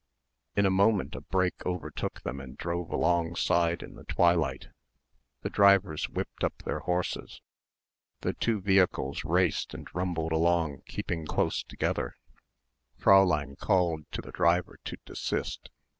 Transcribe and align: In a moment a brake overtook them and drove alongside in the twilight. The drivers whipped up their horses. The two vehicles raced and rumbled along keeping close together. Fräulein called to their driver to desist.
In 0.55 0.65
a 0.65 0.71
moment 0.71 1.13
a 1.13 1.21
brake 1.21 1.63
overtook 1.63 2.23
them 2.23 2.41
and 2.41 2.57
drove 2.57 2.89
alongside 2.89 3.83
in 3.83 3.93
the 3.93 4.03
twilight. 4.05 4.69
The 5.43 5.51
drivers 5.51 6.09
whipped 6.09 6.43
up 6.43 6.63
their 6.63 6.79
horses. 6.79 7.39
The 8.21 8.33
two 8.33 8.59
vehicles 8.61 9.23
raced 9.23 9.75
and 9.75 9.87
rumbled 9.93 10.31
along 10.31 10.81
keeping 10.87 11.27
close 11.27 11.61
together. 11.61 12.15
Fräulein 12.99 13.59
called 13.59 14.11
to 14.13 14.23
their 14.23 14.31
driver 14.31 14.79
to 14.85 14.97
desist. 15.05 15.69